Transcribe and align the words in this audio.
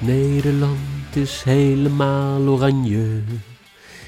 Nederland 0.00 1.16
is 1.16 1.42
helemaal 1.42 2.40
oranje. 2.40 3.22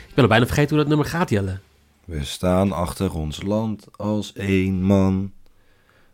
Ik 0.09 0.15
ben 0.15 0.25
al 0.25 0.31
bijna 0.31 0.47
vergeten 0.47 0.69
hoe 0.69 0.79
dat 0.79 0.89
nummer 0.89 1.07
gaat, 1.07 1.31
Jelle. 1.31 1.59
We 2.05 2.25
staan 2.25 2.73
achter 2.73 3.15
ons 3.15 3.43
land 3.43 3.87
als 3.97 4.33
één 4.33 4.83
man. 4.83 5.33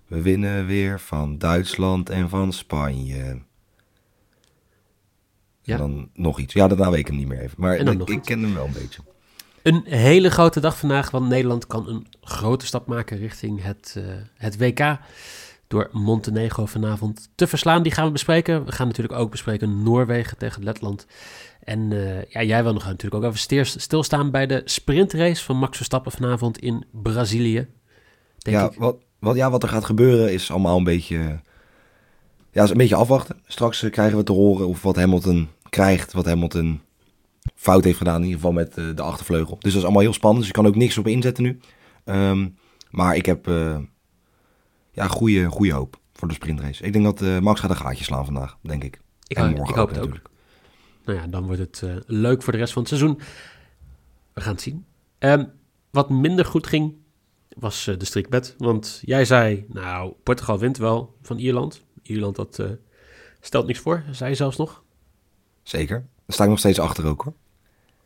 We 0.06 0.22
winnen 0.22 0.66
weer 0.66 1.00
van 1.00 1.38
Duitsland 1.38 2.10
en 2.10 2.28
van 2.28 2.52
Spanje. 2.52 3.40
Ja. 5.62 5.74
En 5.74 5.78
dan 5.78 6.10
nog 6.14 6.38
iets. 6.38 6.54
Ja, 6.54 6.68
daarna 6.68 6.90
weet 6.90 7.00
ik 7.00 7.06
hem 7.06 7.16
niet 7.16 7.28
meer 7.28 7.40
even. 7.40 7.56
Maar 7.60 7.76
ik, 7.76 8.08
ik 8.08 8.22
ken 8.22 8.42
hem 8.42 8.54
wel 8.54 8.66
een 8.66 8.72
beetje. 8.72 9.02
Een 9.62 9.84
hele 9.84 10.30
grote 10.30 10.60
dag 10.60 10.78
vandaag, 10.78 11.10
want 11.10 11.28
Nederland 11.28 11.66
kan 11.66 11.88
een 11.88 12.06
grote 12.20 12.66
stap 12.66 12.86
maken 12.86 13.18
richting 13.18 13.62
het, 13.62 13.94
eh, 13.96 14.04
het 14.34 14.58
WK. 14.58 14.98
Door 15.68 15.88
Montenegro 15.92 16.66
vanavond 16.66 17.28
te 17.34 17.46
verslaan. 17.46 17.82
Die 17.82 17.92
gaan 17.92 18.06
we 18.06 18.12
bespreken. 18.12 18.64
We 18.64 18.72
gaan 18.72 18.86
natuurlijk 18.86 19.18
ook 19.18 19.30
bespreken 19.30 19.82
Noorwegen 19.82 20.38
tegen 20.38 20.64
Letland. 20.64 21.06
En 21.64 21.92
eh, 21.92 22.24
ja, 22.24 22.42
jij 22.42 22.62
wil 22.62 22.72
nog 22.72 22.84
natuurlijk 22.84 23.24
ook 23.24 23.32
even 23.32 23.66
stilstaan 23.66 24.30
bij 24.30 24.46
de 24.46 24.62
sprintrace 24.64 25.44
van 25.44 25.56
Max 25.56 25.76
Verstappen 25.76 26.12
vanavond 26.12 26.58
in 26.58 26.84
Brazilië. 26.90 27.66
Denk 28.38 28.56
ja, 28.56 28.70
ik. 28.70 28.78
Wat, 28.78 28.96
wat, 29.18 29.36
ja, 29.36 29.50
wat 29.50 29.62
er 29.62 29.68
gaat 29.68 29.84
gebeuren 29.84 30.32
is 30.32 30.50
allemaal 30.50 30.76
een 30.76 30.84
beetje... 30.84 31.40
Ja, 32.52 32.62
is 32.62 32.70
een 32.70 32.76
beetje 32.76 32.94
afwachten. 32.94 33.36
Straks 33.46 33.88
krijgen 33.90 34.18
we 34.18 34.24
te 34.24 34.32
horen 34.32 34.66
of 34.66 34.82
wat 34.82 34.96
Hamilton 34.96 35.48
krijgt. 35.70 36.12
Wat 36.12 36.26
Hamilton 36.26 36.80
fout 37.54 37.84
heeft 37.84 37.98
gedaan. 37.98 38.16
In 38.16 38.22
ieder 38.22 38.36
geval 38.36 38.52
met 38.52 38.76
eh, 38.76 38.84
de 38.94 39.02
achtervleugel. 39.02 39.56
Dus 39.58 39.70
dat 39.72 39.80
is 39.80 39.84
allemaal 39.84 40.02
heel 40.02 40.12
spannend. 40.12 40.38
Dus 40.38 40.54
je 40.54 40.62
kan 40.62 40.66
ook 40.66 40.76
niks 40.76 40.98
op 40.98 41.06
inzetten 41.06 41.42
nu. 41.42 41.60
Ehm, 42.04 42.48
maar 42.90 43.16
ik 43.16 43.26
heb 43.26 43.48
eh, 43.48 43.76
ja, 44.98 45.08
goede, 45.08 45.46
goede 45.46 45.72
hoop 45.72 46.00
voor 46.12 46.28
de 46.28 46.34
sprintrace. 46.34 46.82
Ik 46.84 46.92
denk 46.92 47.04
dat 47.04 47.22
eh, 47.22 47.38
Max 47.38 47.60
gaat 47.60 47.70
een 47.70 47.76
gaatje 47.76 48.04
slaan 48.04 48.24
vandaag, 48.24 48.56
denk 48.62 48.84
ik. 48.84 49.00
Ik, 49.26 49.36
En 49.36 49.46
hoop- 49.46 49.54
morgen 49.56 49.74
ik 49.74 49.78
hoop 49.80 49.88
het 49.88 49.98
ook. 49.98 50.04
natuurlijk. 50.04 50.28
Nou 51.04 51.18
ja, 51.18 51.26
dan 51.26 51.44
wordt 51.46 51.60
het 51.60 51.82
eh, 51.82 51.96
leuk 52.06 52.42
voor 52.42 52.52
de 52.52 52.58
rest 52.58 52.72
van 52.72 52.82
het 52.82 52.90
seizoen. 52.90 53.18
We 54.32 54.40
gaan 54.40 54.52
het 54.52 54.62
zien. 54.62 54.84
Ehm, 55.18 55.44
wat 55.90 56.10
minder 56.10 56.44
goed 56.44 56.66
ging, 56.66 56.94
was 57.48 57.86
eh, 57.86 57.98
de 57.98 58.04
strikbed. 58.04 58.54
Want 58.58 59.00
jij 59.04 59.24
zei, 59.24 59.66
nou, 59.68 60.12
Portugal 60.22 60.58
wint 60.58 60.76
wel 60.76 61.16
van 61.22 61.38
Ierland. 61.38 61.82
Ierland, 62.02 62.36
dat 62.36 62.62
stelt 63.40 63.66
niks 63.66 63.78
voor, 63.78 64.02
zei 64.10 64.30
je 64.30 64.36
zelfs 64.36 64.56
nog. 64.56 64.82
Zeker. 65.62 65.96
Daar 65.98 66.34
sta 66.34 66.44
ik 66.44 66.50
nog 66.50 66.58
steeds 66.58 66.78
achter 66.80 67.06
ook 67.06 67.22
hoor. 67.22 67.34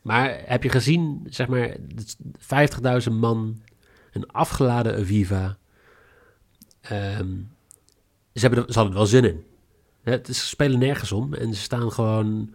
Maar 0.01 0.41
heb 0.45 0.63
je 0.63 0.69
gezien, 0.69 1.27
zeg 1.29 1.47
maar, 1.47 1.75
de 2.47 3.03
50.000 3.09 3.11
man, 3.11 3.61
een 4.11 4.27
afgeladen 4.31 4.95
Aviva. 4.99 5.57
Ehm, 6.83 7.29
ze, 8.33 8.39
hebben 8.39 8.59
er, 8.59 8.71
ze 8.71 8.79
hadden 8.79 8.93
er 8.93 8.99
wel 8.99 9.05
zin 9.05 9.23
in. 9.23 9.43
Het 10.03 10.27
is, 10.27 10.39
ze 10.39 10.47
spelen 10.47 10.79
nergens 10.79 11.11
om 11.11 11.33
en 11.33 11.53
ze 11.53 11.61
staan 11.61 11.91
gewoon 11.91 12.53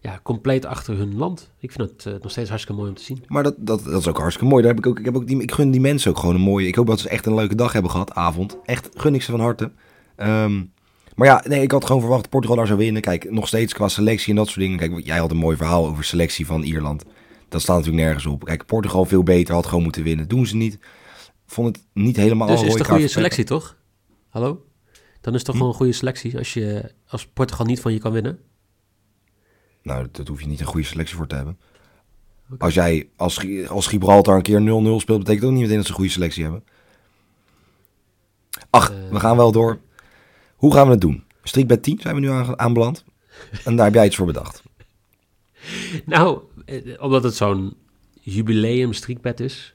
ja, 0.00 0.20
compleet 0.22 0.64
achter 0.64 0.96
hun 0.96 1.16
land. 1.16 1.50
Ik 1.58 1.72
vind 1.72 1.90
het 1.90 2.06
eh, 2.06 2.12
nog 2.22 2.30
steeds 2.30 2.48
hartstikke 2.48 2.80
mooi 2.80 2.90
om 2.90 2.96
te 2.96 3.04
zien. 3.04 3.24
Maar 3.26 3.42
dat, 3.42 3.54
dat, 3.58 3.84
dat 3.84 4.00
is 4.00 4.08
ook 4.08 4.18
hartstikke 4.18 4.50
mooi. 4.50 4.62
Daar 4.62 4.74
heb 4.74 4.84
ik, 4.84 4.90
ook, 4.90 4.98
ik, 4.98 5.04
heb 5.04 5.16
ook 5.16 5.26
die, 5.26 5.42
ik 5.42 5.52
gun 5.52 5.70
die 5.70 5.80
mensen 5.80 6.10
ook 6.10 6.18
gewoon 6.18 6.34
een 6.34 6.40
mooie... 6.40 6.66
Ik 6.66 6.74
hoop 6.74 6.86
dat 6.86 7.00
ze 7.00 7.08
echt 7.08 7.26
een 7.26 7.34
leuke 7.34 7.54
dag 7.54 7.72
hebben 7.72 7.90
gehad, 7.90 8.14
avond. 8.14 8.56
Echt 8.64 8.88
gun 8.94 9.14
ik 9.14 9.22
ze 9.22 9.30
van 9.30 9.40
harte. 9.40 9.70
Ehm, 10.16 10.62
maar 11.14 11.26
ja, 11.26 11.44
nee, 11.48 11.62
ik 11.62 11.70
had 11.70 11.84
gewoon 11.84 12.00
verwacht 12.00 12.22
dat 12.22 12.30
Portugal 12.30 12.56
daar 12.56 12.66
zou 12.66 12.78
winnen. 12.78 13.02
Kijk, 13.02 13.30
nog 13.30 13.46
steeds 13.46 13.74
qua 13.74 13.88
selectie 13.88 14.30
en 14.30 14.36
dat 14.36 14.46
soort 14.46 14.60
dingen. 14.60 14.78
Kijk, 14.78 15.06
jij 15.06 15.18
had 15.18 15.30
een 15.30 15.36
mooi 15.36 15.56
verhaal 15.56 15.86
over 15.86 16.04
selectie 16.04 16.46
van 16.46 16.62
Ierland. 16.62 17.04
Dat 17.48 17.60
staat 17.60 17.76
natuurlijk 17.76 18.04
nergens 18.04 18.26
op. 18.26 18.44
Kijk, 18.44 18.66
Portugal 18.66 19.04
veel 19.04 19.22
beter, 19.22 19.54
had 19.54 19.66
gewoon 19.66 19.82
moeten 19.82 20.02
winnen. 20.02 20.28
Doen 20.28 20.46
ze 20.46 20.56
niet. 20.56 20.78
Vond 21.50 21.76
het 21.76 21.84
niet 21.92 22.16
helemaal 22.16 22.46
Dus 22.48 22.56
is 22.62 22.62
het 22.62 22.70
een 22.72 22.76
kaart 22.78 22.88
goede 22.90 23.02
vertrekken. 23.08 23.44
selectie, 23.44 23.44
toch? 23.44 23.76
Hallo? 24.28 24.66
Dan 25.20 25.32
is 25.32 25.38
het 25.38 25.44
toch 25.44 25.54
Hm? 25.54 25.56
gewoon 25.60 25.68
een 25.68 25.74
goede 25.78 25.92
selectie 25.92 26.38
als, 26.38 26.52
je, 26.54 26.92
als 27.08 27.26
Portugal 27.26 27.66
niet 27.66 27.80
van 27.80 27.92
je 27.92 27.98
kan 27.98 28.12
winnen? 28.12 28.38
Nou, 29.82 30.08
dat 30.12 30.28
hoef 30.28 30.40
je 30.40 30.46
niet 30.46 30.60
een 30.60 30.66
goede 30.66 30.86
selectie 30.86 31.16
voor 31.16 31.26
te 31.26 31.34
hebben. 31.34 31.58
Als 32.58 32.74
jij 32.74 33.08
als, 33.16 33.46
als 33.68 33.86
Gibraltar 33.86 34.36
een 34.36 34.42
keer 34.42 34.60
0-0 34.60 34.62
speelt, 35.00 35.18
betekent 35.18 35.40
dat 35.42 35.50
niet 35.52 35.60
meteen 35.60 35.76
dat 35.76 35.84
ze 35.84 35.90
een 35.90 35.96
goede 35.96 36.10
selectie 36.10 36.42
hebben. 36.42 36.64
Ach, 38.70 38.90
Eh. 38.92 39.08
we 39.10 39.20
gaan 39.20 39.36
wel 39.36 39.52
door. 39.52 39.78
Hoe 40.56 40.72
gaan 40.74 40.84
we 40.86 40.92
het 40.92 41.00
doen? 41.00 41.24
Strikbed 41.42 41.82
10 41.82 41.98
zijn 42.00 42.14
we 42.14 42.20
nu 42.20 42.28
aan, 42.30 42.58
aanbeland. 42.58 43.04
En 43.64 43.76
daar 43.76 43.84
heb 43.84 43.94
jij 43.94 44.06
iets 44.06 44.16
voor 44.16 44.26
bedacht. 44.26 44.62
Nou, 46.06 46.40
eh, 46.64 47.02
omdat 47.02 47.22
het 47.22 47.34
zo'n 47.34 47.76
jubileum 48.20 48.92
streakbed 48.92 49.40
is, 49.40 49.74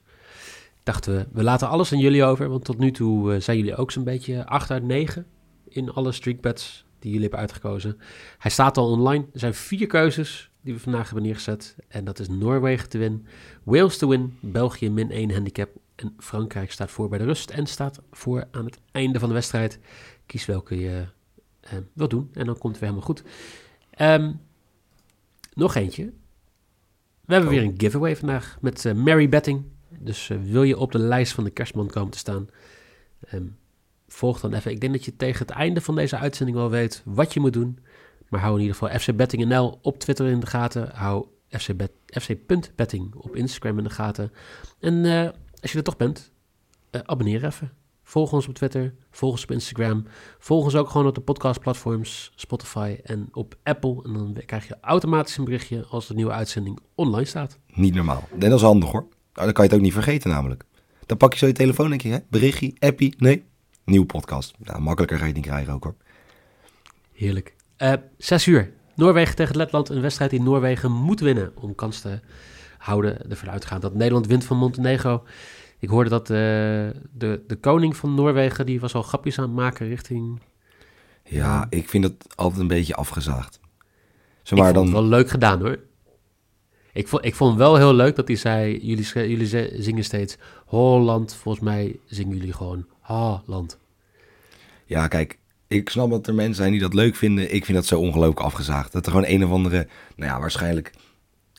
dachten 0.83 1.15
we, 1.15 1.27
we 1.31 1.43
laten 1.43 1.67
alles 1.69 1.91
aan 1.91 1.99
jullie 1.99 2.23
over. 2.23 2.49
Want 2.49 2.63
tot 2.65 2.77
nu 2.77 2.91
toe 2.91 3.33
eh, 3.33 3.41
zijn 3.41 3.57
jullie 3.57 3.75
ook 3.75 3.91
zo'n 3.91 4.03
beetje 4.03 4.45
8 4.45 4.71
uit 4.71 4.83
9 4.83 5.25
in 5.67 5.89
alle 5.91 6.11
streakbeds 6.11 6.85
die 6.99 7.11
jullie 7.11 7.21
hebben 7.21 7.39
uitgekozen. 7.39 7.97
Hij 8.37 8.51
staat 8.51 8.77
al 8.77 8.91
online. 8.91 9.25
Er 9.33 9.39
zijn 9.39 9.53
vier 9.53 9.87
keuzes 9.87 10.51
die 10.61 10.73
we 10.73 10.79
vandaag 10.79 11.05
hebben 11.05 11.23
neergezet. 11.23 11.75
En 11.87 12.05
dat 12.05 12.19
is 12.19 12.27
Noorwegen 12.29 12.89
te 12.89 12.97
winnen, 12.97 13.25
Wales 13.63 13.97
te 13.97 14.07
winnen, 14.07 14.37
België 14.41 14.89
min 14.89 15.11
1 15.11 15.31
handicap 15.31 15.69
en 15.95 16.13
Frankrijk 16.17 16.71
staat 16.71 16.91
voor 16.91 17.09
bij 17.09 17.17
de 17.17 17.23
rust 17.25 17.49
en 17.49 17.65
staat 17.67 18.01
voor 18.11 18.47
aan 18.51 18.65
het 18.65 18.79
einde 18.91 19.19
van 19.19 19.27
de 19.27 19.33
wedstrijd. 19.33 19.79
Kies 20.25 20.45
welke 20.45 20.79
je 20.79 21.03
eh, 21.59 21.71
wilt 21.93 22.09
doen 22.09 22.29
en 22.33 22.45
dan 22.45 22.57
komt 22.57 22.75
het 22.75 22.81
weer 22.81 22.89
helemaal 22.89 23.01
goed. 23.07 23.23
Ehm, 23.89 24.31
nog 25.53 25.75
eentje. 25.75 26.05
We 27.25 27.33
hebben 27.33 27.51
Oh. 27.51 27.55
weer 27.57 27.65
een 27.65 27.73
giveaway 27.77 28.15
vandaag 28.15 28.57
met 28.61 28.85
eh, 28.85 28.93
Mary 28.93 29.29
Betting. 29.29 29.63
Dus 29.99 30.29
eh, 30.29 30.37
wil 30.43 30.63
je 30.63 30.77
op 30.77 30.91
de 30.91 30.99
lijst 30.99 31.33
van 31.33 31.43
de 31.43 31.49
kerstman 31.49 31.87
komen 31.87 32.11
te 32.11 32.17
staan, 32.17 32.49
ehm, 33.27 33.45
volg 34.07 34.39
dan 34.39 34.53
even. 34.53 34.71
Ik 34.71 34.81
denk 34.81 34.93
dat 34.93 35.05
je 35.05 35.15
tegen 35.15 35.45
het 35.45 35.55
einde 35.55 35.81
van 35.81 35.95
deze 35.95 36.17
uitzending 36.17 36.57
wel 36.57 36.69
weet 36.69 37.01
wat 37.05 37.33
je 37.33 37.39
moet 37.39 37.53
doen. 37.53 37.79
Maar 38.29 38.41
hou 38.41 38.53
in 38.53 38.61
ieder 38.61 38.75
geval 38.75 38.99
FC 38.99 39.15
Betting 39.15 39.45
NL 39.45 39.79
op 39.81 39.99
Twitter 39.99 40.27
in 40.27 40.39
de 40.39 40.45
gaten. 40.45 40.89
Hou 40.93 41.25
FC 41.49 41.75
Bet, 41.75 41.91
FC.betting 42.05 43.15
op 43.15 43.35
Instagram 43.35 43.77
in 43.77 43.83
de 43.83 43.89
gaten. 43.89 44.31
En 44.79 45.05
eh, 45.05 45.29
als 45.61 45.71
je 45.71 45.77
er 45.77 45.83
toch 45.83 45.97
bent, 45.97 46.31
eh, 46.89 47.01
abonneer 47.03 47.45
even. 47.45 47.71
Volg 48.03 48.33
ons 48.33 48.47
op 48.47 48.53
Twitter, 48.53 48.93
volg 49.11 49.31
ons 49.31 49.43
op 49.43 49.51
Instagram. 49.51 50.05
Volg 50.39 50.63
ons 50.63 50.75
ook 50.75 50.89
gewoon 50.89 51.07
op 51.07 51.15
de 51.15 51.21
podcastplatforms, 51.21 52.31
Spotify 52.35 52.97
en 53.03 53.27
op 53.31 53.55
Apple. 53.63 54.03
En 54.03 54.13
dan 54.13 54.37
krijg 54.45 54.67
je 54.67 54.77
automatisch 54.81 55.37
een 55.37 55.43
berichtje 55.43 55.85
als 55.85 56.07
de 56.07 56.13
nieuwe 56.13 56.31
uitzending 56.31 56.79
online 56.95 57.25
staat. 57.25 57.59
Niet 57.67 57.93
normaal. 57.93 58.27
En 58.31 58.39
dat 58.39 58.51
is 58.51 58.61
handig 58.61 58.91
hoor. 58.91 59.07
Nou, 59.33 59.45
dan 59.45 59.53
kan 59.53 59.63
je 59.63 59.69
het 59.69 59.79
ook 59.79 59.85
niet 59.85 59.93
vergeten 59.93 60.29
namelijk. 60.29 60.63
Dan 61.05 61.17
pak 61.17 61.33
je 61.33 61.39
zo 61.39 61.47
je 61.47 61.53
telefoon 61.53 61.85
en 61.85 61.91
denk 61.91 62.01
je, 62.01 62.09
hè? 62.09 62.17
berichtje, 62.29 62.73
appie, 62.79 63.15
nee. 63.17 63.43
Nieuwe 63.85 64.05
podcast. 64.05 64.53
Nou, 64.57 64.81
makkelijker 64.81 65.17
ga 65.17 65.23
je 65.25 65.31
het 65.31 65.37
niet 65.37 65.49
krijgen 65.49 65.73
ook 65.73 65.83
hoor. 65.83 65.95
Heerlijk. 67.11 67.55
Eh 67.77 67.93
zes 68.17 68.45
uur. 68.47 68.73
Noorwegen 68.95 69.35
tegen 69.35 69.55
Letland. 69.55 69.89
Een 69.89 70.01
wedstrijd 70.01 70.31
die 70.31 70.41
Noorwegen 70.41 70.91
moet 70.91 71.19
winnen 71.19 71.51
om 71.55 71.75
kans 71.75 72.01
te 72.01 72.19
houden 72.77 73.29
ervan 73.29 73.61
gaan 73.61 73.81
dat 73.81 73.93
Nederland 73.93 74.27
wint 74.27 74.45
van 74.45 74.57
Montenegro. 74.57 75.23
Ik 75.79 75.89
hoorde 75.89 76.09
dat 76.09 76.29
eh, 76.29 76.37
de, 77.11 77.43
de 77.47 77.57
koning 77.59 77.95
van 77.95 78.15
Noorwegen, 78.15 78.65
die 78.65 78.79
was 78.79 78.95
al 78.95 79.03
grapjes 79.03 79.37
aan 79.37 79.43
het 79.43 79.53
maken 79.53 79.87
richting... 79.87 80.41
Ja, 81.23 81.67
ik 81.69 81.89
vind 81.89 82.03
het 82.03 82.35
altijd 82.35 82.61
een 82.61 82.67
beetje 82.67 82.95
afgezaagd. 82.95 83.59
Zeg 84.41 84.57
ik 84.57 84.63
vond 84.63 84.75
dan... 84.75 84.83
het 84.83 84.93
wel 84.93 85.03
leuk 85.03 85.29
gedaan 85.29 85.61
hoor. 85.61 85.79
Ik 86.93 87.07
vond, 87.07 87.25
ik 87.25 87.35
vond 87.35 87.57
wel 87.57 87.75
heel 87.75 87.93
leuk 87.93 88.15
dat 88.15 88.27
hij 88.27 88.37
zei, 88.37 88.77
jullie, 88.81 89.05
jullie 89.13 89.81
zingen 89.81 90.03
steeds 90.03 90.37
Holland. 90.65 91.35
Volgens 91.35 91.63
mij 91.63 91.99
zingen 92.05 92.37
jullie 92.37 92.53
gewoon 92.53 92.85
Holland. 93.01 93.77
Ja, 94.85 95.07
kijk, 95.07 95.37
ik 95.67 95.89
snap 95.89 96.09
dat 96.09 96.27
er 96.27 96.33
mensen 96.33 96.55
zijn 96.55 96.71
die 96.71 96.81
dat 96.81 96.93
leuk 96.93 97.15
vinden. 97.15 97.53
Ik 97.53 97.65
vind 97.65 97.77
dat 97.77 97.87
zo 97.87 97.99
ongelooflijk 97.99 98.39
afgezaagd. 98.39 98.91
Dat 98.91 99.05
er 99.05 99.11
gewoon 99.11 99.27
een 99.27 99.45
of 99.45 99.51
andere, 99.51 99.87
nou 100.15 100.31
ja, 100.31 100.39
waarschijnlijk 100.39 100.91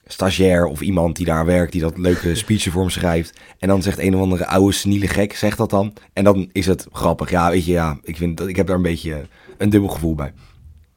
stagiair 0.07 0.67
of 0.67 0.81
iemand 0.81 1.17
die 1.17 1.27
daar 1.27 1.47
werkt, 1.47 1.73
die 1.73 1.81
dat 1.81 1.99
leuke 1.99 2.35
speechen 2.45 2.73
voor 2.73 2.81
hem 2.81 2.91
schrijft. 2.91 3.41
En 3.59 3.69
dan 3.69 3.83
zegt 3.83 3.99
een 3.99 4.15
of 4.15 4.21
andere 4.21 4.47
oude 4.47 4.73
seniele 4.73 5.09
gek, 5.09 5.35
zegt 5.35 5.59
dat 5.59 5.71
dan. 5.71 5.93
En 6.13 6.25
dan 6.25 6.49
is 6.53 6.67
het 6.67 6.87
grappig. 6.93 7.31
Ja, 7.31 7.51
weet 7.51 7.65
je, 7.65 7.73
ja, 7.73 7.99
ik, 8.03 8.17
vind 8.17 8.37
dat, 8.37 8.49
ik 8.49 8.57
heb 8.57 8.67
daar 8.67 8.77
een 8.77 8.83
beetje 8.83 9.27
een 9.59 9.71
dubbel 9.71 9.91
gevoel 9.91 10.15
bij. 10.15 10.33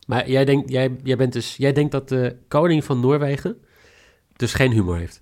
Maar 0.08 0.30
jij 0.30 0.46
denkt, 0.46 0.70
jij, 0.70 0.96
jij, 1.04 1.18
bent 1.18 1.34
dus, 1.34 1.56
jij 1.56 1.74
denkt 1.74 1.92
dat 1.92 2.10
de 2.10 2.36
koning 2.48 2.84
van 2.84 3.00
Noorwegen 3.00 3.58
dus 4.38 4.54
geen 4.54 4.72
humor 4.72 4.98
heeft? 4.98 5.22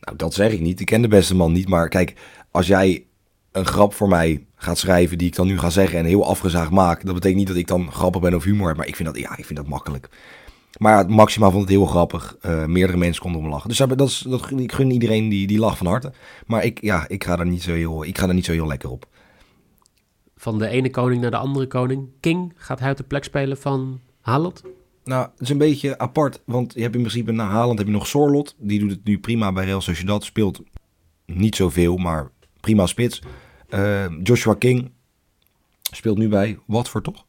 Nou, 0.00 0.16
dat 0.16 0.34
zeg 0.34 0.52
ik 0.52 0.60
niet. 0.60 0.80
Ik 0.80 0.86
ken 0.86 1.02
de 1.02 1.08
beste 1.08 1.36
man 1.36 1.52
niet. 1.52 1.68
Maar 1.68 1.88
kijk, 1.88 2.14
als 2.50 2.66
jij 2.66 3.04
een 3.52 3.66
grap 3.66 3.94
voor 3.94 4.08
mij 4.08 4.46
gaat 4.54 4.78
schrijven 4.78 5.18
die 5.18 5.26
ik 5.26 5.34
dan 5.34 5.46
nu 5.46 5.58
ga 5.58 5.70
zeggen 5.70 5.98
en 5.98 6.04
heel 6.04 6.26
afgezaagd 6.26 6.70
maak, 6.70 7.04
dat 7.04 7.14
betekent 7.14 7.38
niet 7.38 7.48
dat 7.48 7.56
ik 7.56 7.66
dan 7.66 7.92
grappig 7.92 8.20
ben 8.20 8.34
of 8.34 8.44
humor 8.44 8.68
heb. 8.68 8.76
Maar 8.76 8.86
ik 8.86 8.96
vind 8.96 9.08
dat, 9.08 9.18
ja, 9.18 9.36
ik 9.36 9.44
vind 9.44 9.58
dat 9.58 9.68
makkelijk. 9.68 10.08
Maar 10.78 11.10
Maxima 11.10 11.50
vond 11.50 11.62
het 11.62 11.70
heel 11.70 11.86
grappig. 11.86 12.36
Uh, 12.46 12.64
meerdere 12.64 12.98
mensen 12.98 13.22
konden 13.22 13.40
om 13.40 13.48
lachen. 13.48 13.68
Dus 13.68 13.78
dat 13.78 14.00
is, 14.00 14.18
dat, 14.18 14.50
ik 14.56 14.72
gun 14.72 14.90
iedereen 14.90 15.28
die, 15.28 15.46
die 15.46 15.58
lach 15.58 15.76
van 15.76 15.86
harte. 15.86 16.12
Maar 16.46 16.64
ik, 16.64 16.80
ja, 16.80 17.08
ik, 17.08 17.24
ga 17.24 17.38
er 17.38 17.46
niet 17.46 17.62
zo 17.62 17.72
heel, 17.72 18.04
ik 18.04 18.18
ga 18.18 18.28
er 18.28 18.34
niet 18.34 18.44
zo 18.44 18.52
heel 18.52 18.66
lekker 18.66 18.90
op. 18.90 19.06
Van 20.36 20.58
de 20.58 20.68
ene 20.68 20.90
koning 20.90 21.20
naar 21.20 21.30
de 21.30 21.36
andere 21.36 21.66
koning. 21.66 22.08
King, 22.20 22.52
gaat 22.56 22.78
hij 22.78 22.88
uit 22.88 22.96
de 22.96 23.04
plek 23.04 23.24
spelen 23.24 23.56
van 23.56 24.00
Haaland? 24.20 24.62
Nou, 25.04 25.28
het 25.32 25.40
is 25.40 25.48
een 25.48 25.58
beetje 25.58 25.98
apart. 25.98 26.42
Want 26.44 26.74
je 26.74 26.82
hebt 26.82 26.94
in 26.94 27.00
principe 27.00 27.32
na 27.32 27.48
Haaland 27.48 27.78
heb 27.78 27.86
je 27.86 27.92
nog 27.92 28.06
Sorlot. 28.06 28.54
Die 28.58 28.78
doet 28.78 28.90
het 28.90 29.04
nu 29.04 29.18
prima 29.18 29.52
bij 29.52 29.64
Real 29.64 29.80
Sociedad. 29.80 30.24
Speelt 30.24 30.62
niet 31.26 31.56
zoveel, 31.56 31.96
maar 31.96 32.30
prima 32.60 32.86
spits. 32.86 33.22
Uh, 33.70 34.06
Joshua 34.22 34.54
King 34.54 34.90
speelt 35.80 36.18
nu 36.18 36.28
bij 36.28 36.58
Watford, 36.66 37.04
toch? 37.04 37.24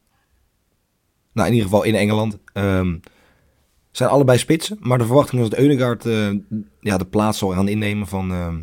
Nou, 1.32 1.48
in 1.48 1.54
ieder 1.54 1.68
geval 1.68 1.84
in 1.84 1.94
Engeland. 1.94 2.38
Um, 2.54 3.00
zijn 3.90 4.10
allebei 4.10 4.38
spitsen, 4.38 4.76
maar 4.80 4.98
de 4.98 5.06
verwachting 5.06 5.42
is 5.42 5.48
dat 5.48 5.58
Eudegaard 5.58 6.06
uh, 6.06 6.30
ja, 6.80 6.98
de 6.98 7.04
plaats 7.04 7.38
zal 7.38 7.50
gaan 7.50 7.68
innemen 7.68 8.06
van, 8.06 8.32
uh, 8.32 8.54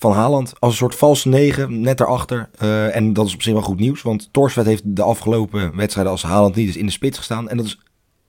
van 0.00 0.12
Haaland. 0.12 0.60
Als 0.60 0.72
een 0.72 0.78
soort 0.78 0.94
valse 0.94 1.28
negen, 1.28 1.80
net 1.80 1.98
daarachter. 1.98 2.50
Uh, 2.62 2.96
en 2.96 3.12
dat 3.12 3.26
is 3.26 3.34
op 3.34 3.42
zich 3.42 3.52
wel 3.52 3.62
goed 3.62 3.78
nieuws, 3.78 4.02
want 4.02 4.28
Torsvet 4.32 4.66
heeft 4.66 4.96
de 4.96 5.02
afgelopen 5.02 5.76
wedstrijden 5.76 6.12
als 6.12 6.22
Haaland 6.22 6.54
niet 6.54 6.68
is 6.68 6.76
in 6.76 6.86
de 6.86 6.92
spits 6.92 7.18
gestaan. 7.18 7.48
En 7.48 7.56
dat 7.56 7.66
is 7.66 7.80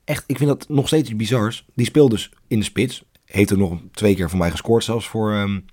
echt, 0.04 0.24
ik 0.28 0.38
vind 0.38 0.50
dat 0.50 0.70
nog 0.70 0.88
steeds 0.88 1.10
iets 1.10 1.18
bizars. 1.18 1.66
Die 1.76 1.86
speelt 1.86 2.12
dus 2.12 2.32
in 2.48 2.60
de 2.60 2.66
spits. 2.66 3.04
Heeft 3.26 3.50
er 3.50 3.58
nog 3.58 3.80
twee 3.92 4.16
keer 4.16 4.30
voor 4.30 4.40
mij 4.40 4.52
gescoord 4.52 4.84
zelfs 4.84 5.08
voor, 5.08 5.34
um, 5.34 5.66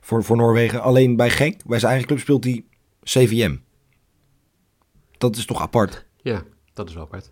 voor, 0.00 0.24
voor 0.24 0.36
Noorwegen. 0.36 0.82
Alleen 0.82 1.16
bij 1.16 1.30
Genk, 1.30 1.64
bij 1.64 1.78
zijn 1.78 1.90
eigen 1.90 2.08
club, 2.08 2.20
speelt 2.20 2.44
hij 2.44 2.64
CVM. 3.02 3.56
Dat 5.18 5.36
is 5.36 5.46
toch 5.46 5.60
apart? 5.60 6.06
Ja, 6.22 6.42
dat 6.72 6.88
is 6.88 6.94
wel 6.94 7.02
apart 7.02 7.30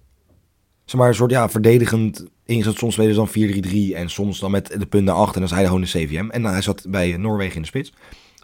zeg 0.84 1.00
maar, 1.00 1.08
een 1.08 1.14
soort 1.14 1.31
ja, 1.31 1.48
verdedigend 1.48 2.26
ingezet. 2.44 2.76
Soms 2.76 2.94
spelen 2.94 3.14
ze 3.14 3.50
dan 3.60 3.92
4-3-3 3.92 3.96
en 3.96 4.10
soms 4.10 4.38
dan 4.38 4.50
met 4.50 4.75
de 4.78 4.86
punten 4.86 5.14
achter. 5.14 5.34
En 5.34 5.40
dan 5.40 5.50
is 5.50 5.56
hij 5.56 5.64
gewoon 5.64 5.81
de 5.81 5.86
CVM. 5.86 6.28
En 6.31 6.42
dan, 6.42 6.52
hij 6.52 6.62
zat 6.62 6.86
bij 6.88 7.16
Noorwegen 7.16 7.54
in 7.54 7.60
de 7.60 7.66
spits. 7.66 7.92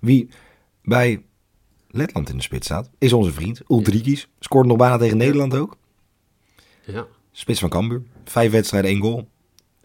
Wie 0.00 0.28
bij 0.82 1.22
Letland 1.88 2.28
in 2.28 2.36
de 2.36 2.42
spits 2.42 2.66
staat, 2.66 2.90
is 2.98 3.12
onze 3.12 3.32
vriend 3.32 3.62
Ulrikis. 3.68 4.28
Scoort 4.38 4.66
nog 4.66 4.76
bijna 4.76 4.96
tegen 4.96 5.16
Nederland 5.16 5.54
ook. 5.54 5.76
Ja. 6.84 7.06
Spits 7.32 7.60
van 7.60 7.68
Cambuur. 7.68 8.02
Vijf 8.24 8.50
wedstrijden, 8.50 8.90
één 8.90 9.00
goal. 9.00 9.18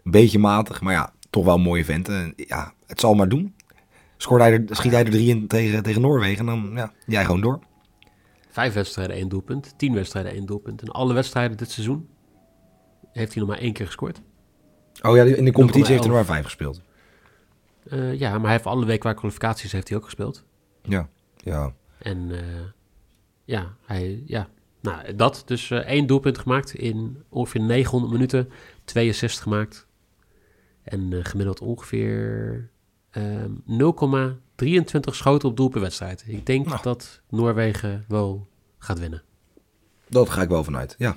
Een 0.04 0.10
beetje 0.10 0.38
matig, 0.38 0.80
maar 0.80 0.92
ja, 0.92 1.12
toch 1.30 1.44
wel 1.44 1.54
een 1.54 1.60
mooie 1.60 1.84
vent. 1.84 2.08
En 2.08 2.32
ja, 2.36 2.72
het 2.86 3.00
zal 3.00 3.14
maar 3.14 3.28
doen. 3.28 3.54
Scoort 4.16 4.40
hij 4.40 4.52
er, 4.52 4.64
schiet 4.70 4.92
hij 4.92 5.04
er 5.04 5.10
drie 5.10 5.28
in 5.28 5.46
tegen, 5.46 5.82
tegen 5.82 6.00
Noorwegen 6.00 6.38
en 6.38 6.46
dan 6.46 6.70
ja, 6.74 6.92
jij 7.06 7.24
gewoon 7.24 7.40
door. 7.40 7.58
Vijf 8.50 8.74
wedstrijden, 8.74 9.16
één 9.16 9.28
doelpunt. 9.28 9.74
Tien 9.76 9.94
wedstrijden, 9.94 10.32
één 10.32 10.46
doelpunt. 10.46 10.82
En 10.82 10.88
alle 10.88 11.14
wedstrijden 11.14 11.56
dit 11.56 11.70
seizoen 11.70 12.08
heeft 13.16 13.34
hij 13.34 13.42
nog 13.42 13.50
maar 13.50 13.60
één 13.60 13.72
keer 13.72 13.86
gescoord. 13.86 14.20
Oh 15.02 15.16
ja, 15.16 15.22
in 15.22 15.44
de 15.44 15.52
competitie 15.52 15.92
heeft 15.92 16.04
hij 16.04 16.12
nog 16.12 16.16
maar 16.16 16.34
vijf 16.34 16.44
gespeeld. 16.44 16.80
Uh, 17.84 18.18
ja, 18.18 18.30
maar 18.30 18.40
hij 18.40 18.52
heeft 18.52 18.66
alle 18.66 18.86
week 18.86 19.00
qua 19.00 19.12
kwalificaties 19.12 19.72
heeft 19.72 19.88
hij 19.88 19.96
ook 19.98 20.04
gespeeld. 20.04 20.44
Ja, 20.82 21.08
ja. 21.36 21.74
En 21.98 22.18
uh, 22.30 22.38
ja, 23.44 23.76
hij, 23.84 24.22
ja, 24.26 24.48
nou 24.80 25.14
dat. 25.16 25.42
Dus 25.46 25.70
uh, 25.70 25.78
één 25.78 26.06
doelpunt 26.06 26.38
gemaakt 26.38 26.74
in 26.74 27.22
ongeveer 27.28 27.60
900 27.60 28.12
minuten. 28.12 28.50
62 28.84 29.42
gemaakt. 29.42 29.86
En 30.82 31.24
gemiddeld 31.24 31.60
ongeveer 31.60 32.70
0,23 33.18 33.22
schoten 35.00 35.48
op 35.48 35.56
doel 35.56 35.68
per 35.68 35.80
wedstrijd. 35.80 36.24
Ik 36.26 36.46
denk 36.46 36.66
nou. 36.66 36.82
dat 36.82 37.20
Noorwegen 37.28 38.04
wel 38.08 38.48
gaat 38.78 38.98
winnen. 38.98 39.22
Dat 40.08 40.30
ga 40.30 40.42
ik 40.42 40.48
wel 40.48 40.64
vanuit, 40.64 40.94
ja. 40.98 41.16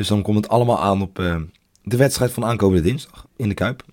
Dus 0.00 0.08
dan 0.08 0.22
komt 0.22 0.36
het 0.36 0.48
allemaal 0.48 0.80
aan 0.80 1.02
op 1.02 1.18
uh, 1.18 1.36
de 1.82 1.96
wedstrijd 1.96 2.32
van 2.32 2.44
aankomende 2.44 2.82
dinsdag 2.82 3.26
in 3.36 3.48
de 3.48 3.54
Kuip. 3.54 3.84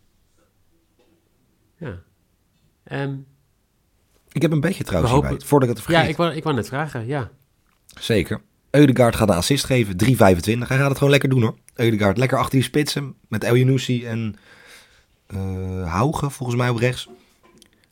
Ja. 1.77 1.99
Um, 2.91 3.25
ik 4.31 4.41
heb 4.41 4.51
een 4.51 4.59
beetje 4.59 4.83
trouwens 4.83 5.13
hopen... 5.13 5.29
hierbij, 5.29 5.47
voordat 5.47 5.69
ik 5.69 5.75
het 5.75 5.83
vergeet. 5.85 6.03
Ja, 6.03 6.09
ik 6.09 6.17
wou, 6.17 6.33
ik 6.33 6.43
wou 6.43 6.55
net 6.55 6.67
vragen, 6.67 7.07
ja. 7.07 7.31
Zeker. 7.99 8.41
Eudegaard 8.69 9.15
gaat 9.15 9.29
een 9.29 9.35
assist 9.35 9.65
geven, 9.65 9.95
3,25. 10.05 10.09
Hij 10.17 10.77
gaat 10.77 10.89
het 10.89 10.97
gewoon 10.97 11.11
lekker 11.11 11.29
doen 11.29 11.41
hoor. 11.41 11.57
Eudegaard 11.73 12.17
lekker 12.17 12.37
achter 12.37 12.55
die 12.55 12.63
spitsen 12.63 13.15
met 13.27 13.43
El 13.43 13.55
Yanoussi 13.55 14.05
en 14.05 14.35
uh, 15.27 15.91
Hauge 15.91 16.29
volgens 16.29 16.57
mij 16.57 16.69
op 16.69 16.77
rechts. 16.77 17.09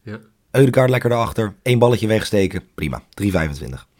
Ja. 0.01 0.19
Eudegaard 0.51 0.89
lekker 0.89 1.09
daarachter, 1.09 1.55
één 1.61 1.79
balletje 1.79 2.07
wegsteken, 2.07 2.63
prima, 2.75 3.03
3,25. 3.23 3.94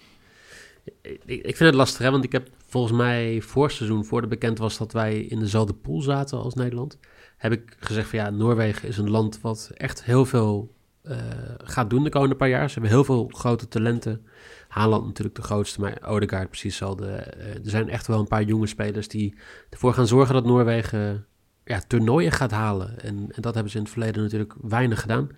Ik, 1.26 1.56
vind 1.56 1.60
het 1.60 1.74
lastig 1.74 2.02
hè, 2.02 2.12
want 2.12 2.24
ik 2.24 2.32
heb 2.32 2.50
volgens 2.66 2.98
mij 2.98 3.42
voor 3.42 3.72
seizoen, 3.72 4.06
voordat 4.06 4.30
bekend 4.30 4.58
was 4.58 4.78
dat 4.78 4.92
wij 4.92 5.20
in 5.20 5.40
dezelfde 5.40 5.74
pool 5.74 6.02
zaten 6.02 6.38
als 6.38 6.54
Nederland, 6.54 7.00
heb 7.38 7.52
ik 7.52 7.76
gezegd 7.80 8.10
van 8.10 8.20
ja, 8.20 8.30
Noorwegen 8.30 8.88
is 8.88 8.98
een 8.98 9.10
land 9.10 9.42
wat 9.42 9.72
echt 9.74 10.04
heel 10.04 10.26
veel 10.26 10.74
uh, 11.04 11.18
gaat 11.58 11.90
doen 11.90 12.04
de 12.04 12.10
komende 12.10 12.36
paar 12.36 12.50
jaar. 12.50 12.68
Ze 12.68 12.74
hebben 12.74 12.92
heel 12.92 13.04
veel 13.04 13.30
grote 13.34 13.68
talenten. 13.68 14.26
Haaland 14.68 15.06
natuurlijk 15.06 15.36
de 15.36 15.42
grootste, 15.42 15.82
maar 15.82 16.02
Odegaard 16.06 16.50
precies 16.50 16.80
hetzelfde. 16.80 17.34
Uh, 17.38 17.54
er 17.54 17.60
zijn 17.70 17.90
echt 17.90 18.08
wel 18.08 18.20
een 18.20 18.28
paar 18.28 18.44
jonge 18.44 18.68
spelers 18.68 19.08
die 19.08 19.36
ervoor 19.70 19.94
gaan 19.94 20.08
zorgen 20.08 20.34
dat 20.34 20.46
Noorwegen 20.46 21.26
ja, 21.64 21.82
toernooien 21.88 22.32
gaat 22.32 22.52
halen. 22.52 23.00
En, 23.00 23.28
en 23.32 23.42
dat 23.42 23.54
hebben 23.54 23.72
ze 23.72 23.78
in 23.78 23.84
het 23.84 23.94
verleden 23.94 24.24
natuurlijk 24.24 24.54
weinig 24.62 25.02
gedaan 25.02 25.30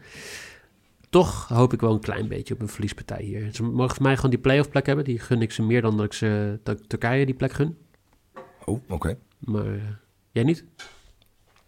toch 1.23 1.47
hoop 1.47 1.73
ik 1.73 1.81
wel 1.81 1.93
een 1.93 1.99
klein 1.99 2.27
beetje 2.27 2.53
op 2.53 2.61
een 2.61 2.67
verliespartij 2.67 3.21
hier. 3.21 3.49
Ze 3.53 3.63
mogen 3.63 3.95
voor 3.95 4.03
mij 4.03 4.15
gewoon 4.15 4.29
die 4.29 4.39
playoff 4.39 4.69
plek 4.69 4.85
hebben. 4.85 5.05
Die 5.05 5.19
gun 5.19 5.41
ik 5.41 5.51
ze 5.51 5.63
meer 5.63 5.81
dan 5.81 5.97
dat 5.97 6.05
ik 6.05 6.13
ze 6.13 6.59
dat 6.63 6.89
Turkije 6.89 7.25
die 7.25 7.35
plek 7.35 7.51
gun. 7.51 7.77
Oh, 8.65 8.81
oké. 8.89 9.17
Maar 9.39 9.65
uh, 9.65 9.81
jij 10.31 10.43
niet? 10.43 10.65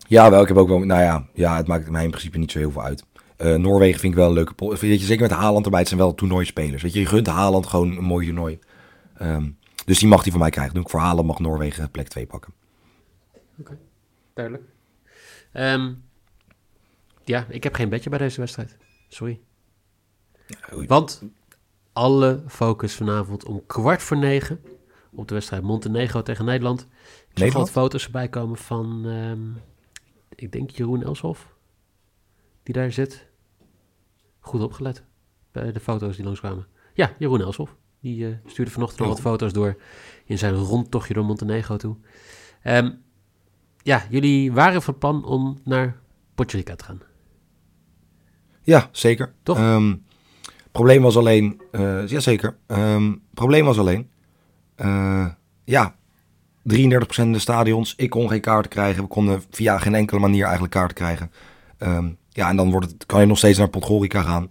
Ja, 0.08 0.30
wel. 0.30 0.42
Ik 0.42 0.48
heb 0.48 0.58
ook 0.58 0.68
wel. 0.68 0.80
Nou 0.80 1.02
ja, 1.02 1.28
ja, 1.34 1.58
het 1.58 1.68
maakt 1.68 1.90
mij 1.90 2.04
in 2.04 2.10
principe 2.10 2.38
niet 2.38 2.52
zo 2.52 2.60
heel 2.60 2.72
veel 2.72 2.84
uit. 2.84 3.06
Uh, 3.38 3.56
Noorwegen 3.56 4.00
vind 4.00 4.14
ik 4.14 4.20
wel 4.20 4.28
een 4.28 4.34
leuke. 4.34 4.54
Weet 4.58 5.00
je, 5.00 5.06
zeker 5.06 5.28
met 5.28 5.38
Haaland 5.38 5.66
erbij. 5.66 5.80
Het 5.80 5.88
zijn 5.88 6.00
wel 6.00 6.16
toernooispelers. 6.16 6.82
Weet 6.82 6.94
je, 6.94 7.00
je 7.00 7.06
gunt 7.06 7.28
Haaland 7.28 7.68
gewoon 7.68 7.98
een 7.98 8.04
mooi 8.04 8.26
toernooi. 8.26 8.60
Um, 9.22 9.58
dus 9.86 10.00
die 10.00 10.08
mag 10.08 10.22
hij 10.22 10.32
van 10.32 10.42
mij 10.42 10.50
krijgen. 10.50 10.74
Doe 10.74 10.84
ik 10.84 10.90
voor 10.90 11.00
Haaland 11.00 11.28
mag 11.28 11.40
Noorwegen 11.40 11.92
plek 11.92 12.08
2 12.08 12.26
pakken. 12.26 12.54
Oké, 13.34 13.42
okay. 13.60 13.78
duidelijk. 14.34 14.64
Um, 15.54 16.04
ja, 17.24 17.46
ik 17.50 17.64
heb 17.64 17.74
geen 17.74 17.90
bedje 17.90 18.10
bij 18.10 18.20
deze 18.20 18.40
wedstrijd. 18.40 18.78
Sorry. 19.10 19.40
Want 20.88 21.24
alle 21.94 22.44
focus 22.48 22.96
vanavond 22.96 23.46
om 23.46 23.66
kwart 23.66 24.02
voor 24.02 24.18
negen 24.18 24.62
op 25.12 25.28
de 25.28 25.34
wedstrijd 25.34 25.64
Montenegro 25.64 26.22
tegen 26.22 26.46
Nederland. 26.46 26.88
Ik 27.34 27.38
zag 27.38 27.54
wat 27.54 27.72
foto's 27.72 28.06
erbij 28.06 28.30
komen 28.30 28.58
van, 28.58 29.06
um, 29.06 29.58
ik 30.36 30.52
denk 30.52 30.70
Jeroen 30.70 31.04
Elshoff, 31.04 31.56
die 32.64 32.74
daar 32.74 32.92
zit. 32.92 33.28
Goed 34.40 34.62
opgelet 34.62 35.04
bij 35.52 35.72
de 35.72 35.80
foto's 35.80 36.16
die 36.16 36.26
langskwamen. 36.26 36.68
Ja, 36.94 37.16
Jeroen 37.20 37.42
Elshoff. 37.42 37.76
Die 38.00 38.28
uh, 38.28 38.36
stuurde 38.46 38.72
vanochtend 38.72 39.00
nog 39.00 39.10
wat 39.10 39.20
foto's 39.20 39.54
door 39.54 39.82
in 40.26 40.38
zijn 40.38 40.54
rondtochtje 40.54 41.14
door 41.14 41.26
Montenegro 41.26 41.78
toe. 41.78 41.96
Um, 42.64 43.02
ja, 43.82 44.06
jullie 44.10 44.52
waren 44.52 44.82
van 44.82 44.98
plan 44.98 45.26
om 45.26 45.60
naar 45.64 46.00
Potjerica 46.36 46.76
te 46.76 46.84
gaan. 46.84 47.02
Ja, 48.70 48.90
zeker. 48.92 49.34
Toch? 49.44 49.60
Um, 49.60 50.04
probleem 50.72 51.02
was 51.02 51.18
alleen, 51.18 51.62
uh, 51.72 52.08
ja 52.08 52.20
zeker. 52.20 52.58
Um, 52.68 53.22
probleem 53.34 53.66
was 53.66 53.80
alleen, 53.80 54.10
uh, 54.78 55.26
ja, 55.64 55.96
33% 56.64 56.76
in 57.16 57.34
de 57.34 57.40
stadions. 57.40 57.94
Ik 57.98 58.10
kon 58.10 58.30
geen 58.30 58.42
kaarten 58.42 58.72
krijgen. 58.72 59.04
We 59.04 59.10
konden 59.10 59.44
via 59.52 59.78
geen 59.78 59.96
enkele 59.96 60.20
manier 60.20 60.44
eigenlijk 60.44 60.74
kaarten 60.74 60.96
krijgen. 60.96 61.32
Um, 61.80 62.18
ja, 62.30 62.50
en 62.50 62.56
dan 62.56 62.72
wordt 62.72 62.92
het, 62.92 63.06
kan 63.06 63.20
je 63.20 63.26
nog 63.26 63.38
steeds 63.38 63.58
naar 63.58 63.70
Podgorica 63.70 64.22
gaan. 64.22 64.50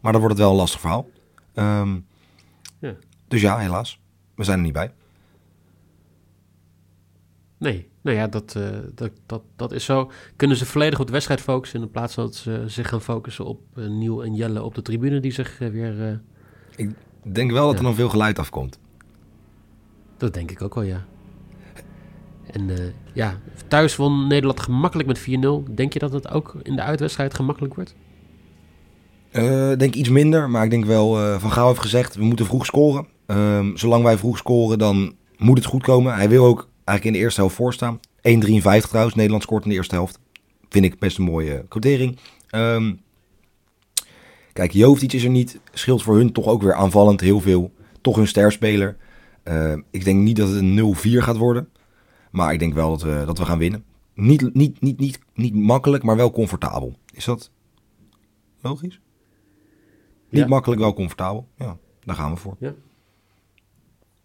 maar 0.00 0.12
dan 0.12 0.20
wordt 0.20 0.28
het 0.28 0.38
wel 0.38 0.50
een 0.50 0.56
lastig 0.56 0.80
verhaal. 0.80 1.08
ja. 2.80 2.94
Dus 3.28 3.40
ja, 3.40 3.58
helaas. 3.58 4.00
We 4.34 4.44
zijn 4.44 4.58
er 4.58 4.64
niet 4.64 4.72
bij. 4.72 4.92
Nee, 7.58 7.88
nou 8.00 8.16
ja, 8.16 8.26
dat, 8.26 8.54
uh, 8.56 8.68
dat, 8.94 9.10
dat, 9.26 9.42
dat 9.56 9.72
is 9.72 9.84
zo. 9.84 10.10
Kunnen 10.36 10.56
ze 10.56 10.66
volledig 10.66 11.00
op 11.00 11.06
de 11.06 11.12
wedstrijd 11.12 11.40
focussen 11.40 11.82
in 11.82 11.90
plaats 11.90 12.14
van 12.14 12.24
dat 12.24 12.34
ze 12.34 12.64
zich 12.66 12.88
gaan 12.88 13.00
focussen 13.00 13.44
op 13.44 13.60
uh, 13.74 13.88
Nieuw 13.88 14.22
en 14.22 14.34
Jelle 14.34 14.62
op 14.62 14.74
de 14.74 14.82
tribune 14.82 15.20
die 15.20 15.32
zich 15.32 15.60
uh, 15.60 15.68
weer... 15.68 16.20
Ik 16.76 16.90
denk 17.22 17.50
wel 17.50 17.66
dat 17.66 17.76
er 17.76 17.82
dan 17.82 17.94
veel 17.94 18.08
geluid 18.08 18.38
afkomt. 18.38 18.78
Dat 20.16 20.34
denk 20.34 20.50
ik 20.50 20.62
ook 20.62 20.74
wel, 20.74 20.84
ja. 20.84 21.06
En 22.50 22.70
eh, 22.70 22.84
ja, 23.12 23.38
thuis 23.68 23.96
won 23.96 24.26
Nederland 24.26 24.60
gemakkelijk 24.60 25.08
met 25.08 25.20
4-0. 25.20 25.74
Denk 25.74 25.92
je 25.92 25.98
dat 25.98 26.12
het 26.12 26.30
ook 26.30 26.54
in 26.62 26.76
de 26.76 26.82
uitwedstrijd 26.82 27.34
gemakkelijk 27.34 27.74
wordt? 27.74 27.94
Eh, 29.30 29.72
denk 29.76 29.94
iets 29.94 30.08
minder, 30.08 30.50
maar 30.50 30.64
ik 30.64 30.70
denk 30.70 30.84
wel, 30.84 31.18
eh, 31.18 31.38
Van 31.38 31.52
Gaal 31.52 31.68
heeft 31.68 31.80
gezegd, 31.80 32.14
we 32.14 32.24
moeten 32.24 32.46
vroeg 32.46 32.66
scoren. 32.66 33.06
Ehm, 33.26 33.76
zolang 33.76 34.02
wij 34.02 34.18
vroeg 34.18 34.38
scoren, 34.38 34.78
dan 34.78 35.14
moet 35.36 35.58
het 35.58 35.66
goed 35.66 35.82
komen. 35.82 36.14
Hij 36.14 36.28
wil 36.28 36.44
ook 36.44 36.68
eigenlijk 36.88 37.04
in 37.04 37.12
de 37.12 37.18
eerste 37.18 37.40
helft 37.40 37.56
voorstaan. 37.56 38.00
1,53 38.00 38.88
trouwens, 38.88 39.14
Nederland 39.14 39.42
scoort 39.42 39.64
in 39.64 39.70
de 39.70 39.76
eerste 39.76 39.94
helft. 39.94 40.18
Vind 40.68 40.84
ik 40.84 40.98
best 40.98 41.18
een 41.18 41.24
mooie 41.24 41.64
quotering. 41.68 42.18
Ehm 42.48 42.92
kijk, 44.52 44.72
Jovetic 44.72 45.12
is 45.12 45.24
er 45.24 45.30
niet. 45.30 45.60
Scheelt 45.72 46.02
voor 46.02 46.16
hun 46.16 46.32
toch 46.32 46.46
ook 46.46 46.62
weer 46.62 46.74
aanvallend 46.74 47.20
heel 47.20 47.40
veel. 47.40 47.72
Toch 48.00 48.16
hun 48.16 48.26
sterspeler. 48.26 48.96
Ehm, 49.42 49.80
ik 49.90 50.04
denk 50.04 50.20
niet 50.22 50.36
dat 50.36 50.48
het 50.48 50.56
een 50.56 50.74
0-4 50.74 51.22
gaat 51.22 51.36
worden. 51.36 51.68
Maar 52.30 52.52
ik 52.52 52.58
denk 52.58 52.74
wel 52.74 52.90
dat 52.90 53.02
we, 53.02 53.22
dat 53.26 53.38
we 53.38 53.44
gaan 53.44 53.58
winnen. 53.58 53.84
Niet, 54.14 54.54
niet, 54.54 54.80
niet, 54.80 54.98
niet, 54.98 55.18
niet 55.34 55.54
makkelijk, 55.54 56.02
maar 56.02 56.16
wel 56.16 56.30
comfortabel. 56.30 56.96
Is 57.12 57.24
dat 57.24 57.50
logisch? 58.60 59.00
Niet 60.30 60.40
Ja. 60.42 60.46
makkelijk, 60.46 60.80
wel 60.80 60.94
comfortabel. 60.94 61.48
Ja, 61.56 61.76
daar 62.04 62.16
gaan 62.16 62.30
we 62.30 62.36
voor. 62.36 62.56
Ja. 62.58 62.74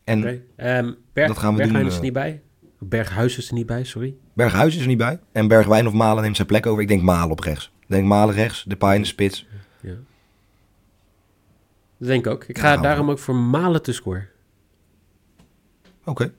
En 0.03 0.19
Oké. 0.19 0.41
Ehm, 0.55 0.93
Berg, 1.13 1.27
dat 1.27 1.37
gaan 1.37 1.51
we 1.51 1.57
Bergwijn 1.57 1.83
doen, 1.83 1.91
is 1.91 1.97
er 1.97 1.99
eh. 1.99 2.03
niet 2.03 2.13
bij. 2.13 2.41
Berghuis 2.89 3.37
is 3.37 3.47
er 3.47 3.53
niet 3.53 3.65
bij, 3.65 3.83
sorry. 3.83 4.15
Berghuis 4.33 4.75
is 4.75 4.81
er 4.81 4.87
niet 4.87 4.97
bij. 4.97 5.19
En 5.31 5.47
Bergwijn 5.47 5.87
of 5.87 5.93
Malen 5.93 6.23
neemt 6.23 6.35
zijn 6.35 6.47
plek 6.47 6.65
over. 6.65 6.81
Ik 6.81 6.87
denk 6.87 7.01
Malen 7.01 7.31
op 7.31 7.39
rechts. 7.39 7.71
Ik 7.79 7.87
denk 7.87 8.05
Malen 8.07 8.35
rechts, 8.35 8.63
de 8.67 8.75
in 8.79 9.01
de 9.01 9.07
spits. 9.07 9.45
Ja. 9.81 9.95
Dat 11.97 12.07
denk 12.07 12.25
ik 12.25 12.31
ook. 12.31 12.43
Ik 12.43 12.57
ga 12.57 12.77
daarom 12.77 13.09
ook 13.09 13.19
voor 13.19 13.35
Malen 13.35 13.81
te 13.81 13.93
scoren. 13.93 14.27
Oké, 16.05 16.33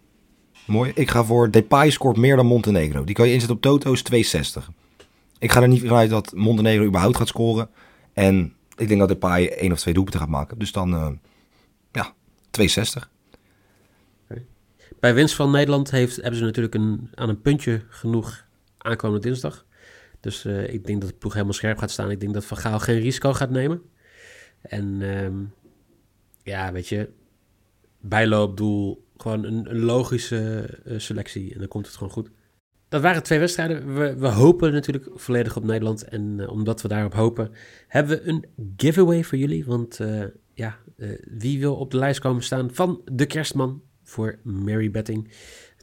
mooi. 0.67 0.93
Ik 0.95 1.11
ga 1.11 1.25
voor 1.25 1.51
Depay 1.51 1.91
scoort 1.91 2.17
meer 2.17 2.37
dan 2.37 2.47
Montenegro. 2.47 3.05
Die 3.05 3.15
kan 3.15 3.27
je 3.27 3.33
inzetten 3.33 3.57
op 3.57 3.63
Toto's 3.63 4.03
260. 4.03 4.71
Ik 5.39 5.53
ga 5.53 5.63
er 5.63 5.69
niet 5.69 5.81
vanuit 5.81 6.11
dat 6.11 6.33
Montenegro 6.35 6.85
überhaupt 6.85 7.17
gaat 7.17 7.29
scoren. 7.29 7.69
En 8.13 8.55
ik 8.77 8.89
denk 8.89 9.01
dat 9.01 9.09
Depay 9.09 9.49
één 9.49 9.73
of 9.73 9.81
twee 9.81 9.95
doelpunten 9.95 10.21
gaat 10.21 10.31
maken. 10.31 10.59
Dus 10.59 10.73
dan, 10.73 10.95
eh, 10.95 11.09
ja, 11.93 12.13
260. 12.51 13.11
Bij 15.05 15.15
winst 15.15 15.35
van 15.35 15.51
Nederland 15.51 15.91
heeft, 15.91 16.17
hebben 16.17 16.37
ze 16.37 16.45
natuurlijk 16.45 16.75
een, 16.75 17.11
aan 17.15 17.29
een 17.29 17.41
puntje 17.41 17.83
genoeg 17.89 18.47
aankomende 18.79 19.27
dinsdag. 19.27 19.67
Dus 20.21 20.45
eh, 20.45 20.73
ik 20.73 20.87
denk 20.87 21.01
dat 21.01 21.11
de 21.11 21.17
ploeg 21.17 21.33
helemaal 21.33 21.55
scherp 21.55 21.79
gaat 21.79 21.91
staan. 21.91 22.11
Ik 22.11 22.21
denk 22.21 22.35
dat 22.35 22.45
Van 22.45 22.57
Gaal 22.57 22.79
geen 22.79 22.99
risico 22.99 23.33
gaat 23.33 23.51
nemen. 23.51 23.83
En 24.63 24.97
ehm, 25.03 25.35
ja, 26.43 26.73
weet 26.73 26.89
je, 26.89 27.11
bijloopdoel, 28.01 29.07
gewoon 29.17 29.45
een, 29.45 29.79
logische 29.79 30.69
eh, 30.85 30.99
selectie. 30.99 31.53
En 31.53 31.59
dan 31.59 31.69
komt 31.69 31.87
het 31.87 31.97
gewoon 31.97 32.13
goed. 32.13 32.31
Dat 32.89 33.03
waren 33.03 33.23
twee 33.23 33.39
wedstrijden. 33.39 33.95
We, 33.95 34.17
we 34.17 34.29
hopen 34.29 34.73
natuurlijk 34.73 35.09
volledig 35.15 35.57
op 35.57 35.65
Nederland. 35.65 36.05
En 36.05 36.41
eh, 36.41 36.49
omdat 36.49 36.83
we 36.83 36.89
daarop 36.89 37.15
hopen, 37.15 37.51
hebben 37.89 38.17
we 38.17 38.29
een 38.29 38.45
giveaway 38.77 39.25
voor 39.25 39.39
jullie. 39.39 39.65
Want 39.65 40.01
ja, 40.55 40.79
wie 41.39 41.59
wil 41.59 41.77
op 41.77 41.91
de 41.91 41.99
lijst 41.99 42.21
komen 42.21 42.43
staan 42.43 42.75
van 42.75 43.03
de 43.05 43.27
kerstman 43.27 43.83
voor 44.05 44.39
Mary 44.43 44.91
Betting? 44.91 45.29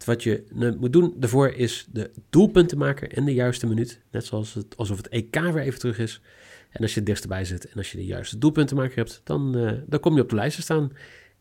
Wat 0.06 0.24
je 0.24 0.44
eh, 0.60 0.72
moet 0.80 0.94
doen 0.94 1.14
daarvoor 1.18 1.50
is 1.50 1.88
de 1.92 2.12
doelpunten 2.30 2.78
maken 2.78 3.12
en 3.12 3.26
de 3.26 3.34
juiste 3.34 3.68
minuut. 3.68 4.02
Net 4.12 4.26
zoals 4.26 4.54
het, 4.54 4.78
alsof 4.78 4.98
het 4.98 5.10
EK 5.10 5.40
weer 5.40 5.60
even 5.60 5.80
terug 5.80 6.00
is. 6.00 6.22
En 6.70 6.82
als 6.82 6.92
je 6.92 6.98
het 6.98 7.06
dichtstbij 7.06 7.46
zit 7.46 7.66
en 7.66 7.78
als 7.78 7.92
je 7.92 7.98
de 7.98 8.06
juiste 8.06 8.38
doelpuntenmaker 8.38 8.96
hebt, 8.96 9.22
dan, 9.24 9.58
eh, 9.58 9.72
dan 9.86 10.00
kom 10.00 10.16
je 10.16 10.22
op 10.22 10.30
de 10.30 10.36
lijst 10.36 10.56
te 10.56 10.62
staan. 10.62 10.92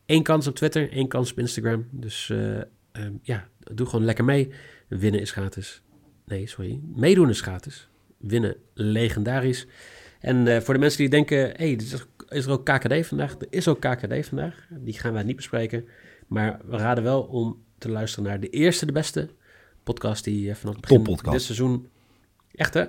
Eén 0.06 0.22
kans 0.22 0.46
op 0.46 0.54
Twitter, 0.54 0.92
één 0.92 1.08
kans 1.08 1.30
op 1.30 1.38
Instagram. 1.38 1.88
Dus 1.90 2.30
eh, 2.30 2.56
ehm, 2.92 3.12
ja, 3.22 3.48
doe 3.58 3.86
gewoon 3.86 4.04
lekker 4.04 4.24
mee. 4.24 4.50
Winnen 4.88 5.20
is 5.20 5.30
gratis. 5.30 5.82
Nee, 6.26 6.46
sorry. 6.46 6.80
Meedoen 6.94 7.28
is 7.28 7.40
gratis. 7.40 7.88
Winnen 8.18 8.56
legendarisch. 8.74 9.66
En 10.20 10.62
voor 10.62 10.74
de 10.74 10.80
mensen 10.80 10.98
die 10.98 11.08
denken, 11.08 11.38
hé, 11.38 11.52
hey, 11.56 11.78
is 12.28 12.46
er 12.46 12.50
ook 12.50 12.64
KKD 12.64 13.06
vandaag? 13.06 13.32
Er 13.32 13.46
is 13.50 13.68
ook 13.68 13.80
KKD 13.80 14.26
vandaag. 14.26 14.66
Die 14.70 14.98
gaan 14.98 15.12
wij 15.12 15.22
niet 15.22 15.36
bespreken. 15.36 15.84
Maar 16.30 16.60
we 16.64 16.76
raden 16.76 17.04
wel 17.04 17.22
om 17.22 17.62
te 17.78 17.88
luisteren 17.88 18.24
naar 18.24 18.40
de 18.40 18.48
eerste, 18.48 18.86
de 18.86 18.92
beste 18.92 19.28
podcast 19.82 20.24
die 20.24 20.50
eh, 20.50 20.56
vanaf 20.56 20.74
het 20.74 21.02
begin 21.02 21.32
dit 21.32 21.42
seizoen... 21.42 21.88
Echt 22.52 22.74
hè? 22.74 22.84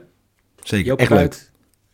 Zeker, 0.63 0.86
Joop 0.86 1.00
echt 1.00 1.10
leuk. 1.10 1.51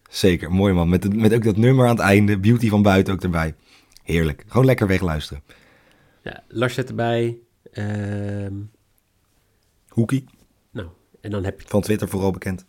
Zeker, 0.10 0.52
mooi 0.52 0.74
man. 0.74 0.90
Met, 0.90 1.16
met 1.16 1.34
ook 1.34 1.44
dat 1.44 1.58
nummer 1.58 1.86
aan 1.86 1.96
het 1.96 2.06
einde. 2.06 2.40
Beauty 2.40 2.70
van 2.70 2.82
buiten 2.82 3.14
ook 3.14 3.24
erbij. 3.24 3.56
Heerlijk. 4.04 4.44
Gewoon 4.48 4.66
lekker 4.66 4.88
wegluisteren. 4.88 5.44
Ja, 6.24 6.44
Lars 6.48 6.74
zit 6.74 6.90
erbij. 6.90 7.38
Ehm, 7.72 8.54
Hoekie, 9.88 10.26
nou, 10.72 10.88
en 11.22 11.32
dan 11.32 11.44
heb, 11.44 11.62
je, 11.62 11.68
van 11.68 11.82
Twitter 11.82 12.08
vooral 12.08 12.32
bekend. 12.32 12.66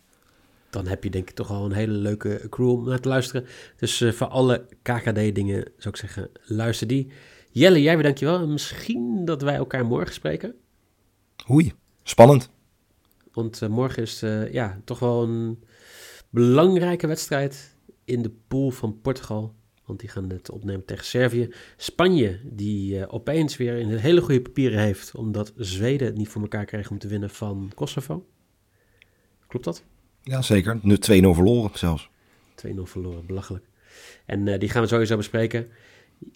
dan 0.69 0.87
heb 0.87 1.03
je 1.03 1.09
denk 1.09 1.29
ik 1.29 1.35
toch 1.35 1.49
al 1.49 1.65
een 1.65 1.71
hele 1.71 1.93
leuke 1.93 2.47
crew 2.49 2.69
om 2.69 2.85
naar 2.85 2.99
te 2.99 3.09
luisteren. 3.09 3.45
Dus 3.77 4.01
eh, 4.01 4.11
voor 4.11 4.27
alle 4.27 4.65
KKD-dingen 4.81 5.71
zou 5.77 5.89
ik 5.93 5.95
zeggen, 5.95 6.29
luister 6.43 6.87
die. 6.87 7.11
Jelle, 7.59 7.81
jij 7.81 7.93
weer 7.93 8.03
dankjewel. 8.03 8.39
En 8.39 8.51
misschien 8.51 9.25
dat 9.25 9.41
wij 9.41 9.55
elkaar 9.55 9.85
morgen 9.85 10.13
spreken. 10.13 10.55
Oei, 11.49 11.73
spannend. 12.03 12.49
Want 13.33 13.61
eh, 13.61 13.69
morgen 13.69 14.03
is 14.03 14.21
eh, 14.21 14.53
ja, 14.53 14.81
toch 14.83 14.99
wel 14.99 15.23
een 15.23 15.63
belangrijke 16.29 17.07
wedstrijd 17.07 17.75
in 18.05 18.21
de 18.21 18.31
pool 18.47 18.71
van 18.71 19.01
Portugal. 19.01 19.53
Want 19.85 19.99
die 19.99 20.09
gaan 20.09 20.29
het 20.29 20.51
opnemen 20.51 20.85
tegen 20.85 21.05
Servië. 21.05 21.53
Spanje, 21.77 22.39
die 22.43 22.99
eh, 22.99 23.13
opeens 23.13 23.57
weer 23.57 23.77
in 23.77 23.89
hele 23.89 24.21
goede 24.21 24.41
papieren 24.41 24.79
heeft. 24.79 25.15
Omdat 25.15 25.53
Zweden 25.55 26.07
het 26.07 26.17
niet 26.17 26.29
voor 26.29 26.41
elkaar 26.41 26.65
kreeg 26.65 26.89
om 26.89 26.99
te 26.99 27.07
winnen 27.07 27.29
van 27.29 27.71
Kosovo. 27.75 28.25
Klopt 29.47 29.65
dat? 29.65 29.83
Ja, 30.21 30.41
zeker. 30.41 30.79
Nu 30.81 30.95
2-0 30.95 30.99
verloren 30.99 31.71
zelfs. 31.73 32.09
2-0 32.67 32.69
verloren, 32.83 33.25
belachelijk. 33.25 33.65
En 34.25 34.59
die 34.59 34.69
gaan 34.69 34.81
we 34.81 34.87
sowieso 34.87 35.17
bespreken. 35.17 35.69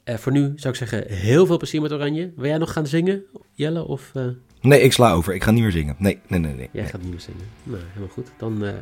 Eh, 0.04 0.16
voor 0.16 0.32
nu 0.32 0.52
zou 0.56 0.74
ik 0.74 0.80
zeggen, 0.80 1.04
heel 1.08 1.46
veel 1.46 1.58
plezier 1.58 1.82
met 1.82 1.92
Oranje. 1.92 2.32
Wil 2.36 2.46
jij 2.46 2.58
nog 2.58 2.72
gaan 2.74 2.88
zingen, 2.88 3.24
Jelle? 3.54 3.88
Of 3.88 4.12
eh, 4.14 4.24
Nee, 4.62 4.82
ik 4.82 4.94
sla 4.94 5.12
over. 5.12 5.34
Ik 5.34 5.44
ga 5.44 5.52
niet 5.52 5.62
meer 5.62 5.72
zingen. 5.72 5.96
Nee, 5.98 6.20
nee, 6.28 6.40
nee. 6.40 6.54
nee. 6.54 6.70
jij 6.72 6.82
nee. 6.82 6.92
gaat 6.92 7.02
niet 7.02 7.10
meer 7.10 7.20
zingen? 7.20 7.46
Nou, 7.64 7.82
helemaal 7.88 8.14
goed. 8.14 8.32
Dan 8.38 8.66
eh, 8.66 8.74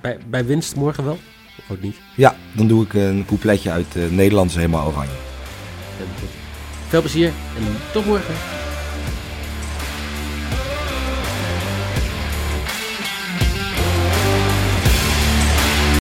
bij, 0.00 0.18
bij 0.28 0.44
winst 0.44 0.76
morgen 0.76 1.04
wel? 1.04 1.18
Of 1.58 1.70
ook 1.70 1.82
niet? 1.82 1.96
Ja, 2.16 2.36
dan 2.56 2.68
doe 2.68 2.84
ik 2.84 2.92
een 2.92 3.24
coupletje 3.26 3.70
uit 3.70 4.10
Nederlands 4.10 4.54
helemaal 4.54 4.86
oranje. 4.86 5.14
Veel 6.88 7.00
plezier 7.00 7.26
en 7.26 7.92
tot 7.92 8.06
morgen. 8.06 8.34